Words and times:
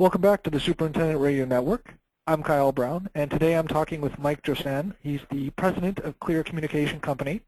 Welcome 0.00 0.20
back 0.20 0.44
to 0.44 0.50
the 0.50 0.60
Superintendent 0.60 1.18
Radio 1.18 1.44
Network. 1.44 1.94
I'm 2.24 2.44
Kyle 2.44 2.70
Brown, 2.70 3.10
and 3.16 3.28
today 3.28 3.54
I'm 3.54 3.66
talking 3.66 4.00
with 4.00 4.16
Mike 4.16 4.44
Jousan. 4.44 4.94
He's 5.02 5.22
the 5.28 5.50
president 5.50 5.98
of 5.98 6.20
Clear 6.20 6.44
Communication 6.44 7.00
Company, 7.00 7.40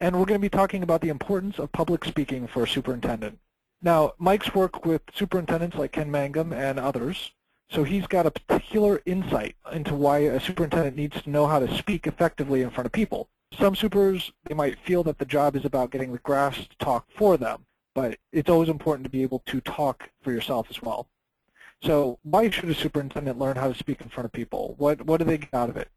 and 0.00 0.14
we're 0.14 0.24
going 0.24 0.38
to 0.38 0.44
be 0.44 0.48
talking 0.48 0.84
about 0.84 1.00
the 1.00 1.08
importance 1.08 1.58
of 1.58 1.72
public 1.72 2.04
speaking 2.04 2.46
for 2.46 2.62
a 2.62 2.68
superintendent. 2.68 3.40
Now, 3.82 4.12
Mike's 4.18 4.54
worked 4.54 4.86
with 4.86 5.02
superintendents 5.12 5.76
like 5.76 5.90
Ken 5.90 6.12
Mangum 6.12 6.52
and 6.52 6.78
others, 6.78 7.32
so 7.68 7.82
he's 7.82 8.06
got 8.06 8.24
a 8.24 8.30
particular 8.30 9.02
insight 9.04 9.56
into 9.72 9.96
why 9.96 10.18
a 10.18 10.38
superintendent 10.38 10.96
needs 10.96 11.20
to 11.22 11.30
know 11.30 11.48
how 11.48 11.58
to 11.58 11.76
speak 11.76 12.06
effectively 12.06 12.62
in 12.62 12.70
front 12.70 12.86
of 12.86 12.92
people. 12.92 13.30
Some 13.58 13.74
supers, 13.74 14.30
they 14.44 14.54
might 14.54 14.78
feel 14.78 15.02
that 15.02 15.18
the 15.18 15.24
job 15.24 15.56
is 15.56 15.64
about 15.64 15.90
getting 15.90 16.12
the 16.12 16.18
grass 16.18 16.56
to 16.56 16.78
talk 16.78 17.08
for 17.16 17.36
them, 17.36 17.66
but 17.96 18.16
it's 18.32 18.48
always 18.48 18.68
important 18.68 19.02
to 19.02 19.10
be 19.10 19.24
able 19.24 19.42
to 19.46 19.60
talk 19.60 20.08
for 20.22 20.30
yourself 20.30 20.68
as 20.70 20.80
well. 20.80 21.08
So 21.82 22.18
why 22.22 22.50
should 22.50 22.68
a 22.68 22.74
superintendent 22.74 23.38
learn 23.38 23.56
how 23.56 23.68
to 23.68 23.78
speak 23.78 24.00
in 24.00 24.08
front 24.08 24.24
of 24.24 24.32
people? 24.32 24.74
What, 24.78 25.02
what 25.02 25.18
do 25.18 25.24
they 25.24 25.38
get 25.38 25.54
out 25.54 25.70
of 25.70 25.76
it? 25.76 25.88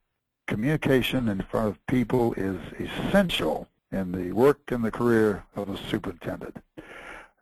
Communication 0.47 1.27
in 1.27 1.41
front 1.49 1.69
of 1.69 1.85
people 1.87 2.33
is 2.33 2.59
essential 2.79 3.67
in 3.91 4.11
the 4.11 4.31
work 4.31 4.71
and 4.71 4.83
the 4.83 4.91
career 4.91 5.43
of 5.55 5.69
a 5.69 5.77
superintendent. 5.89 6.57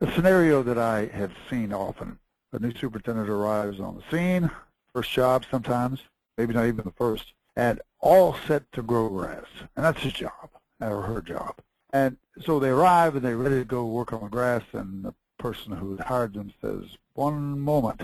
A 0.02 0.12
scenario 0.14 0.64
that 0.64 0.78
I 0.78 1.08
have 1.08 1.32
seen 1.50 1.74
often, 1.74 2.20
a 2.54 2.60
new 2.60 2.74
superintendent 2.74 3.30
arrives 3.30 3.80
on 3.80 3.96
the 3.96 4.04
scene, 4.10 4.50
first 4.94 5.12
job 5.12 5.44
sometimes, 5.52 6.00
maybe 6.38 6.54
not 6.54 6.66
even 6.66 6.86
the 6.86 6.92
first, 6.92 7.34
and 7.56 7.82
all 8.00 8.36
set 8.48 8.72
to 8.72 8.82
grow 8.82 9.10
grass. 9.10 9.46
And 9.76 9.86
that's 9.86 10.02
his 10.02 10.14
job, 10.14 10.50
or 10.80 11.02
her 11.02 11.22
job. 11.22 11.56
And 11.92 12.18
so 12.42 12.60
they 12.60 12.70
arrive 12.70 13.16
and 13.16 13.26
they're 13.26 13.36
ready 13.36 13.60
to 13.60 13.66
go 13.66 13.86
work 13.86 14.14
on 14.14 14.22
the 14.22 14.30
grass, 14.30 14.64
and 14.72 15.04
the 15.04 15.14
person 15.38 15.74
who 15.74 15.98
hired 15.98 16.34
them 16.34 16.54
says, 16.62 16.84
one 17.14 17.60
moment, 17.60 18.04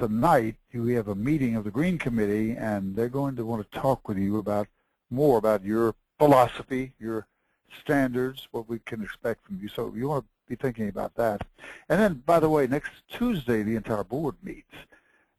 tonight 0.00 0.56
we 0.72 0.94
have 0.94 1.08
a 1.08 1.14
meeting 1.14 1.56
of 1.56 1.64
the 1.64 1.70
Green 1.70 1.98
Committee, 1.98 2.52
and 2.52 2.96
they're 2.96 3.10
going 3.10 3.36
to 3.36 3.44
want 3.44 3.70
to 3.70 3.78
talk 3.78 4.08
with 4.08 4.16
you 4.16 4.38
about 4.38 4.66
more 5.10 5.36
about 5.36 5.62
your 5.62 5.94
philosophy, 6.18 6.94
your 6.98 7.26
standards, 7.82 8.48
what 8.50 8.66
we 8.66 8.78
can 8.78 9.02
expect 9.02 9.44
from 9.44 9.58
you. 9.60 9.68
So 9.68 9.92
you 9.94 10.08
want 10.08 10.24
to 10.24 10.28
be 10.48 10.56
thinking 10.56 10.88
about 10.88 11.14
that. 11.16 11.42
And 11.90 12.00
then, 12.00 12.22
by 12.24 12.40
the 12.40 12.48
way, 12.48 12.66
next 12.66 12.92
Tuesday 13.10 13.62
the 13.62 13.76
entire 13.76 14.02
board 14.02 14.36
meets. 14.42 14.74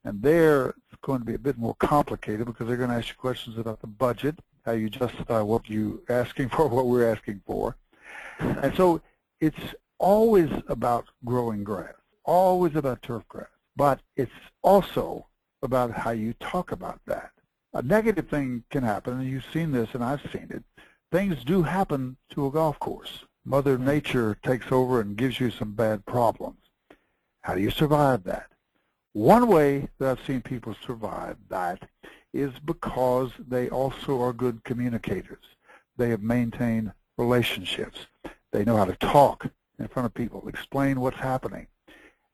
And 0.04 0.22
there 0.22 0.76
it's 0.92 1.02
going 1.02 1.22
to 1.22 1.26
be 1.26 1.34
a 1.34 1.39
bit 1.39 1.58
more 1.58 1.73
complicated 1.76 2.45
because 2.45 2.67
they're 2.67 2.78
going 2.78 2.92
to 2.92 2.98
ask 2.98 3.09
you 3.09 3.16
questions 3.16 3.58
about 3.58 3.82
the 3.82 3.88
budget, 3.88 4.38
how 4.64 4.73
you 4.73 4.92
justify 4.92 5.42
what 5.42 5.67
you're 5.72 5.98
asking 6.08 6.50
for, 6.50 6.67
what 6.76 6.86
we're 6.86 7.12
asking 7.12 7.42
for. 7.48 7.76
And 8.38 8.76
so 8.76 9.02
it's 9.39 9.73
always 9.98 10.52
about 10.67 11.08
growing 11.26 11.64
grass, 11.64 11.95
always 12.26 12.76
about 12.76 13.02
turf 13.02 13.28
grass. 13.28 13.48
But 13.75 14.02
it's 14.16 14.31
also 14.61 15.27
about 15.61 15.91
how 15.91 16.11
you 16.11 16.33
talk 16.33 16.72
about 16.72 17.00
that. 17.05 17.31
A 17.73 17.81
negative 17.81 18.27
thing 18.27 18.64
can 18.69 18.83
happen, 18.83 19.19
and 19.19 19.30
you've 19.30 19.45
seen 19.53 19.72
this 19.72 19.89
and 19.94 20.03
I've 20.03 20.22
seen 20.31 20.47
it. 20.50 20.64
Things 21.11 21.44
do 21.44 21.64
happen 21.64 22.17
to 22.31 22.47
a 22.47 22.52
golf 22.52 22.80
course. 22.80 23.25
Mother 23.45 23.77
hmm. 23.77 23.86
Nature 23.86 24.38
takes 24.44 24.72
over 24.72 25.02
and 25.02 25.17
gives 25.17 25.39
you 25.39 25.49
some 25.52 25.73
bad 25.73 26.05
problems. 26.05 26.58
How 27.42 27.55
do 27.55 27.61
you 27.61 27.72
survive 27.72 28.23
that? 28.25 28.47
One 29.14 29.47
way 29.47 29.89
that 29.99 30.09
I've 30.09 30.25
seen 30.25 30.42
people 30.42 30.75
survive 30.86 31.38
that 31.49 31.89
is 32.33 32.53
because 32.64 33.31
they 33.39 33.69
also 33.69 34.22
are 34.22 34.31
good 34.31 34.64
communicators. 34.64 35.44
They 35.97 36.09
have 36.09 36.22
maintained 36.22 36.94
relationships. 37.17 38.05
They 38.52 38.64
know 38.64 38.77
how 38.77 38.86
to 38.86 38.95
talk 38.95 39.47
in 39.80 39.88
front 39.88 40.05
of 40.05 40.14
people, 40.14 40.47
explain 40.47 41.02
what's 41.02 41.17
happening. 41.17 41.67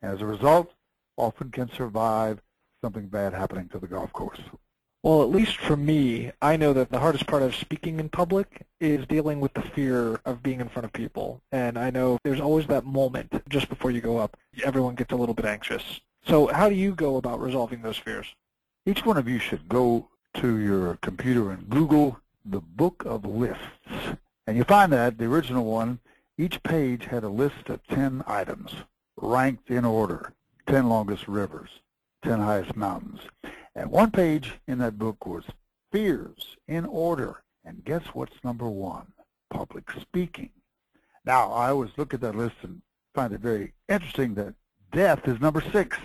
As 0.02 0.22
a 0.22 0.26
result, 0.26 0.72
often 1.18 1.52
can 1.52 1.70
survive 1.72 2.42
something 2.84 3.08
bad 3.08 3.34
happening 3.34 3.68
to 3.70 3.80
the 3.80 3.88
golf 3.88 4.14
course. 4.14 4.40
Well, 5.04 5.22
at 5.22 5.30
least 5.30 5.58
for 5.58 5.78
me, 5.78 6.32
I 6.42 6.58
know 6.58 6.74
that 6.74 6.90
the 6.90 7.00
hardest 7.00 7.28
part 7.28 7.44
of 7.44 7.56
speaking 7.56 8.00
in 8.00 8.10
public 8.10 8.64
is 8.80 9.06
dealing 9.06 9.40
with 9.40 9.54
the 9.54 9.62
fear 9.62 10.20
of 10.26 10.44
being 10.44 10.60
in 10.60 10.70
front 10.70 10.86
of 10.86 10.94
people. 10.94 11.42
And 11.52 11.78
I 11.78 11.92
know 11.92 12.18
there's 12.24 12.42
always 12.42 12.68
that 12.68 12.86
moment 12.86 13.32
just 13.48 13.70
before 13.70 13.92
you 13.92 14.02
go 14.02 14.18
up. 14.18 14.38
Everyone 14.64 14.96
gets 14.96 15.14
a 15.14 15.16
little 15.16 15.36
bit 15.36 15.46
anxious. 15.46 16.02
So 16.26 16.48
how 16.48 16.68
do 16.68 16.76
you 16.76 16.94
go 16.94 17.16
about 17.16 17.40
resolving 17.40 17.82
those 17.82 17.98
fears? 17.98 18.36
Each 18.86 19.06
one 19.06 19.18
of 19.18 19.28
you 19.28 19.40
should 19.40 19.70
go 19.70 20.10
to 20.36 20.58
your 20.58 20.98
computer 20.98 21.52
and 21.52 21.70
Google 21.70 22.20
the 22.44 22.60
Book 22.60 23.04
of 23.06 23.26
Lists. 23.26 24.18
And 24.46 24.58
you 24.58 24.64
find 24.64 24.92
that, 24.94 25.18
the 25.18 25.26
original 25.26 25.66
one, 25.66 26.00
each 26.38 26.62
page 26.64 27.06
had 27.06 27.24
a 27.24 27.30
list 27.30 27.70
of 27.70 27.86
10 27.88 28.24
items, 28.28 28.72
ranked 29.16 29.70
in 29.70 29.86
order, 29.86 30.34
10 30.68 30.90
longest 30.90 31.28
rivers, 31.28 31.70
10 32.24 32.40
highest 32.40 32.76
mountains. 32.76 33.22
And 33.76 33.90
one 33.90 34.12
page 34.12 34.54
in 34.68 34.80
that 34.80 34.98
book 34.98 35.26
was 35.26 35.46
fears 35.92 36.58
in 36.68 36.86
order. 36.86 37.44
And 37.64 37.84
guess 37.84 38.04
what's 38.14 38.44
number 38.44 38.68
one? 38.68 39.08
Public 39.50 39.90
speaking. 40.00 40.50
Now, 41.26 41.52
I 41.52 41.70
always 41.70 41.92
look 41.98 42.14
at 42.14 42.22
that 42.22 42.36
list 42.36 42.56
and 42.64 42.82
find 43.14 43.34
it 43.34 43.40
very 43.40 43.74
interesting 43.90 44.34
that 44.36 44.56
death 44.92 45.28
is 45.28 45.40
number 45.40 45.62
six. 45.72 45.98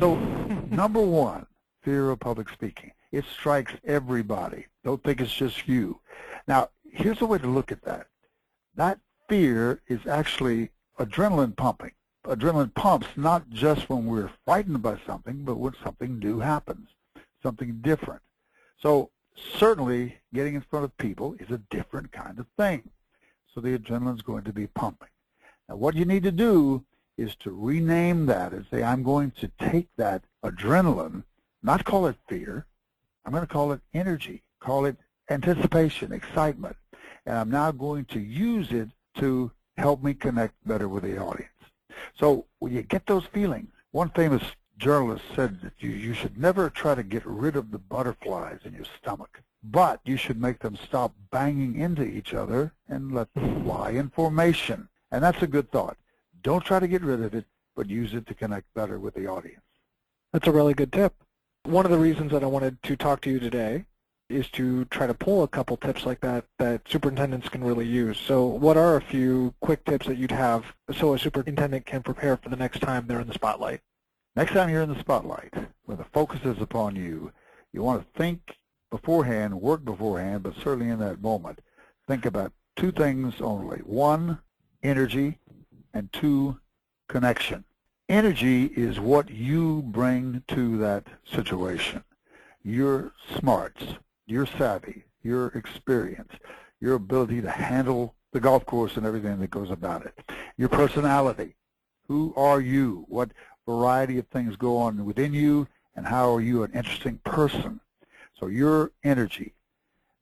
So 0.00 0.16
number 0.70 1.00
one, 1.00 1.46
fear 1.82 2.10
of 2.10 2.20
public 2.20 2.48
speaking. 2.48 2.92
It 3.12 3.24
strikes 3.24 3.72
everybody. 3.84 4.66
Don't 4.84 5.02
think 5.02 5.20
it's 5.20 5.34
just 5.34 5.66
you. 5.68 6.00
Now, 6.48 6.70
here's 6.90 7.20
a 7.20 7.26
way 7.26 7.38
to 7.38 7.46
look 7.46 7.72
at 7.72 7.82
that. 7.82 8.06
That 8.74 9.00
fear 9.28 9.80
is 9.88 10.06
actually 10.06 10.70
adrenaline 10.98 11.56
pumping. 11.56 11.92
Adrenaline 12.26 12.74
pumps 12.74 13.06
not 13.16 13.48
just 13.50 13.88
when 13.88 14.06
we're 14.06 14.30
frightened 14.44 14.82
by 14.82 14.98
something, 15.06 15.44
but 15.44 15.58
when 15.58 15.74
something 15.82 16.18
new 16.18 16.40
happens, 16.40 16.88
something 17.42 17.78
different. 17.80 18.22
So 18.78 19.10
certainly 19.58 20.16
getting 20.34 20.54
in 20.54 20.60
front 20.62 20.84
of 20.84 20.96
people 20.96 21.36
is 21.38 21.50
a 21.50 21.62
different 21.70 22.10
kind 22.10 22.38
of 22.38 22.46
thing. 22.56 22.90
So 23.54 23.60
the 23.60 23.78
adrenaline 23.78 24.16
is 24.16 24.22
going 24.22 24.44
to 24.44 24.52
be 24.52 24.66
pumping. 24.66 25.08
Now 25.68 25.76
what 25.76 25.94
you 25.94 26.04
need 26.04 26.24
to 26.24 26.32
do 26.32 26.84
is 27.16 27.34
to 27.36 27.50
rename 27.50 28.26
that 28.26 28.52
and 28.52 28.66
say, 28.70 28.82
I'm 28.82 29.02
going 29.02 29.30
to 29.40 29.50
take 29.58 29.88
that 29.96 30.24
adrenaline, 30.44 31.22
not 31.62 31.84
call 31.84 32.06
it 32.06 32.16
fear, 32.28 32.66
I'm 33.24 33.32
going 33.32 33.46
to 33.46 33.52
call 33.52 33.72
it 33.72 33.80
energy, 33.94 34.42
call 34.60 34.84
it 34.84 34.96
anticipation, 35.30 36.12
excitement, 36.12 36.76
and 37.24 37.38
I'm 37.38 37.50
now 37.50 37.72
going 37.72 38.04
to 38.06 38.20
use 38.20 38.72
it 38.72 38.88
to 39.18 39.50
help 39.76 40.02
me 40.02 40.14
connect 40.14 40.54
better 40.66 40.88
with 40.88 41.04
the 41.04 41.18
audience. 41.18 41.50
So 42.18 42.46
when 42.58 42.72
you 42.72 42.82
get 42.82 43.06
those 43.06 43.26
feelings, 43.26 43.68
one 43.92 44.10
famous 44.10 44.42
journalist 44.78 45.24
said 45.34 45.60
that 45.62 45.72
you, 45.78 45.90
you 45.90 46.14
should 46.14 46.38
never 46.38 46.70
try 46.70 46.94
to 46.94 47.02
get 47.02 47.24
rid 47.24 47.56
of 47.56 47.70
the 47.70 47.78
butterflies 47.78 48.60
in 48.64 48.74
your 48.74 48.86
stomach, 49.00 49.42
but 49.62 50.00
you 50.04 50.16
should 50.16 50.40
make 50.40 50.58
them 50.58 50.76
stop 50.76 51.14
banging 51.30 51.76
into 51.76 52.02
each 52.02 52.34
other 52.34 52.72
and 52.88 53.14
let 53.14 53.32
them 53.34 53.64
fly 53.64 53.90
in 53.90 54.10
formation. 54.10 54.88
And 55.10 55.22
that's 55.22 55.42
a 55.42 55.46
good 55.46 55.70
thought. 55.70 55.96
Don't 56.42 56.64
try 56.64 56.78
to 56.78 56.88
get 56.88 57.02
rid 57.02 57.22
of 57.22 57.34
it, 57.34 57.44
but 57.74 57.88
use 57.88 58.14
it 58.14 58.26
to 58.26 58.34
connect 58.34 58.72
better 58.74 58.98
with 58.98 59.14
the 59.14 59.26
audience. 59.26 59.60
That's 60.32 60.46
a 60.46 60.52
really 60.52 60.74
good 60.74 60.92
tip. 60.92 61.14
One 61.64 61.84
of 61.84 61.90
the 61.90 61.98
reasons 61.98 62.32
that 62.32 62.44
I 62.44 62.46
wanted 62.46 62.82
to 62.84 62.96
talk 62.96 63.20
to 63.22 63.30
you 63.30 63.40
today 63.40 63.86
is 64.28 64.48
to 64.50 64.84
try 64.86 65.06
to 65.06 65.14
pull 65.14 65.42
a 65.42 65.48
couple 65.48 65.76
tips 65.76 66.04
like 66.04 66.20
that 66.20 66.44
that 66.58 66.82
superintendents 66.88 67.48
can 67.48 67.62
really 67.62 67.86
use. 67.86 68.18
So 68.18 68.44
what 68.44 68.76
are 68.76 68.96
a 68.96 69.00
few 69.00 69.54
quick 69.60 69.84
tips 69.84 70.06
that 70.06 70.18
you'd 70.18 70.32
have 70.32 70.64
so 70.92 71.14
a 71.14 71.18
superintendent 71.18 71.86
can 71.86 72.02
prepare 72.02 72.36
for 72.36 72.48
the 72.48 72.56
next 72.56 72.80
time 72.80 73.06
they're 73.06 73.20
in 73.20 73.28
the 73.28 73.34
spotlight? 73.34 73.80
Next 74.34 74.52
time 74.52 74.68
you're 74.68 74.82
in 74.82 74.92
the 74.92 75.00
spotlight, 75.00 75.54
when 75.84 75.98
the 75.98 76.06
focus 76.12 76.40
is 76.44 76.60
upon 76.60 76.96
you, 76.96 77.32
you 77.72 77.82
want 77.82 78.02
to 78.02 78.18
think 78.18 78.56
beforehand, 78.90 79.60
work 79.60 79.84
beforehand, 79.84 80.42
but 80.42 80.54
certainly 80.56 80.90
in 80.90 80.98
that 80.98 81.22
moment, 81.22 81.60
think 82.06 82.26
about 82.26 82.52
two 82.76 82.92
things 82.92 83.34
only. 83.40 83.78
One, 83.78 84.40
energy, 84.82 85.38
and 85.94 86.12
two, 86.12 86.58
connection. 87.08 87.64
Energy 88.08 88.66
is 88.76 89.00
what 89.00 89.30
you 89.30 89.82
bring 89.82 90.42
to 90.48 90.78
that 90.78 91.06
situation. 91.24 92.04
Your 92.62 93.12
smarts, 93.38 93.84
your 94.26 94.46
savvy, 94.46 95.04
your 95.22 95.48
experience, 95.48 96.32
your 96.80 96.94
ability 96.94 97.40
to 97.42 97.50
handle 97.50 98.14
the 98.32 98.40
golf 98.40 98.66
course 98.66 98.96
and 98.96 99.06
everything 99.06 99.38
that 99.40 99.50
goes 99.50 99.70
about 99.70 100.04
it. 100.04 100.18
Your 100.56 100.68
personality. 100.68 101.56
Who 102.08 102.34
are 102.36 102.60
you? 102.60 103.04
What 103.08 103.30
variety 103.66 104.18
of 104.18 104.26
things 104.28 104.56
go 104.56 104.76
on 104.76 105.04
within 105.04 105.32
you, 105.32 105.66
and 105.94 106.06
how 106.06 106.34
are 106.34 106.40
you 106.40 106.62
an 106.62 106.72
interesting 106.72 107.18
person? 107.24 107.80
So 108.38 108.46
your 108.46 108.92
energy. 109.02 109.54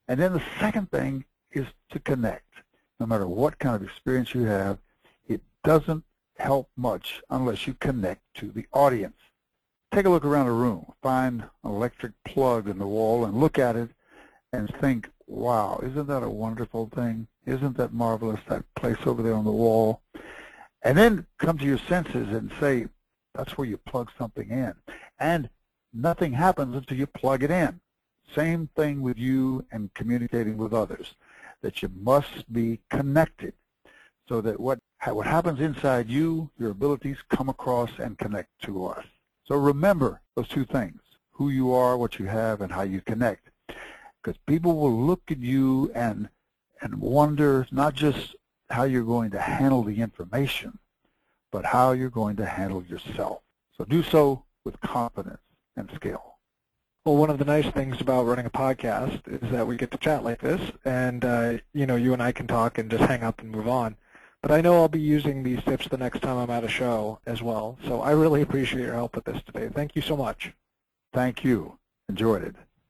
And 0.09 0.21
then 0.21 0.33
the 0.33 0.43
second 0.61 0.91
thing 0.91 1.25
is 1.53 1.67
to 1.91 1.99
connect. 1.99 2.45
No 3.01 3.07
matter 3.07 3.27
what 3.27 3.59
kind 3.59 3.75
of 3.75 3.83
experience 3.83 4.35
you 4.35 4.43
have, 4.45 4.79
it 5.27 5.43
doesn't 5.63 6.05
help 6.39 6.71
much 6.77 7.23
unless 7.31 7.67
you 7.67 7.75
connect 7.75 8.23
to 8.35 8.51
the 8.51 8.67
audience. 8.73 9.17
Take 9.95 10.07
a 10.07 10.11
look 10.11 10.25
around 10.25 10.49
a 10.49 10.53
room. 10.53 10.93
Find 11.03 11.43
an 11.43 11.71
electric 11.71 12.15
plug 12.25 12.69
in 12.69 12.81
the 12.81 12.87
wall 12.87 13.25
and 13.25 13.39
look 13.39 13.61
at 13.61 13.77
it 13.77 13.91
and 14.53 14.69
think, 14.81 15.09
wow, 15.29 15.79
isn't 15.85 16.09
that 16.09 16.25
a 16.25 16.29
wonderful 16.29 16.91
thing? 16.93 17.29
Isn't 17.47 17.77
that 17.77 17.93
marvelous, 17.93 18.41
that 18.49 18.65
place 18.75 18.97
over 19.07 19.23
there 19.23 19.35
on 19.35 19.45
the 19.45 19.53
wall? 19.53 20.03
And 20.83 20.99
then 20.99 21.27
come 21.39 21.59
to 21.59 21.65
your 21.65 21.79
senses 21.79 22.29
and 22.31 22.51
say, 22.59 22.89
That's 23.37 23.57
where 23.57 23.69
you 23.69 23.77
plug 23.77 24.11
something 24.19 24.51
in. 24.51 24.75
And 25.21 25.49
nothing 25.93 26.33
happens 26.33 26.75
until 26.75 26.99
you 26.99 27.07
plug 27.07 27.45
it 27.45 27.53
in. 27.53 27.79
Same 28.35 28.71
thing 28.75 29.01
with 29.01 29.17
you 29.17 29.65
and 29.71 29.95
communicating 29.95 30.57
with 30.57 30.75
others, 30.75 31.15
that 31.63 31.83
you 31.83 31.91
must 32.01 32.53
be 32.53 32.81
connected 32.91 33.53
so 34.29 34.41
that 34.41 34.59
what, 34.59 34.81
what 35.07 35.29
happens 35.29 35.61
inside 35.61 36.09
you, 36.09 36.51
your 36.59 36.73
abilities 36.73 37.19
come 37.29 37.49
across 37.49 37.91
and 38.01 38.19
connect 38.19 38.51
to 38.63 38.87
us. 38.87 39.05
So 39.45 39.57
remember 39.57 40.23
those 40.37 40.49
two 40.49 40.65
things, 40.65 41.01
who 41.33 41.51
you 41.51 41.73
are, 41.73 41.97
what 41.97 42.19
you 42.19 42.27
have, 42.27 42.61
and 42.61 42.73
how 42.73 42.83
you 42.83 43.01
connect. 43.01 43.51
Because 44.23 44.39
people 44.47 44.77
will 44.77 45.05
look 45.05 45.23
at 45.31 45.39
you 45.39 45.91
and, 45.95 46.29
and 46.81 47.01
wonder 47.01 47.67
not 47.71 47.95
just 47.95 48.35
how 48.71 48.85
you're 48.85 49.05
going 49.05 49.31
to 49.33 49.41
handle 49.41 49.83
the 49.83 50.01
information, 50.01 50.79
but 51.53 51.67
how 51.67 51.93
you're 51.93 52.11
going 52.11 52.37
to 52.37 52.47
handle 52.47 52.83
yourself. 52.85 53.43
So 53.77 53.85
do 53.85 54.03
so 54.03 54.45
with 54.65 54.81
confidence 54.81 55.43
and 55.77 55.91
skill. 55.95 56.35
Well, 57.05 57.17
one 57.17 57.29
of 57.29 57.39
the 57.39 57.45
nice 57.45 57.67
things 57.67 58.01
about 58.01 58.25
running 58.25 58.47
a 58.47 58.51
podcast 58.51 59.21
is 59.27 59.51
that 59.51 59.67
we 59.67 59.77
get 59.77 59.91
to 59.91 59.99
chat 59.99 60.25
like 60.25 60.41
this, 60.41 60.73
and 60.87 61.23
uh, 61.23 61.59
you 61.75 61.85
know, 61.85 61.97
you 61.97 62.15
and 62.15 62.23
I 62.23 62.33
can 62.33 62.47
talk 62.47 62.79
and 62.79 62.91
just 62.91 63.05
hang 63.05 63.23
up 63.23 63.43
and 63.43 63.51
move 63.51 63.69
on. 63.69 63.97
But 64.45 64.53
I 64.53 64.61
know 64.61 64.75
I'll 64.75 64.89
be 64.89 65.01
using 65.01 65.43
these 65.43 65.63
tips 65.65 65.89
the 65.89 65.97
next 65.97 66.21
time 66.21 66.37
I'm 66.37 66.51
at 66.51 66.65
a 66.65 66.69
show 66.69 67.19
as 67.25 67.41
well. 67.41 67.79
So 67.87 68.03
I 68.03 68.11
really 68.11 68.43
appreciate 68.43 68.83
your 68.83 68.93
help 68.93 69.15
with 69.15 69.25
this 69.25 69.43
today. 69.47 69.71
Thank 69.75 69.97
you 69.97 70.03
so 70.03 70.19
much. 70.19 70.53
Thank 71.15 71.45
you. 71.45 71.79
Enjoyed 72.11 72.45
it. 72.45 72.55